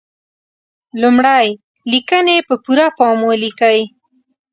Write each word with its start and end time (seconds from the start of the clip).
لمړی: 1.01 1.47
لیکنې 1.91 2.37
په 2.47 2.55
پوره 2.63 2.87
پام 2.97 3.17
ولیکئ. 3.29 3.79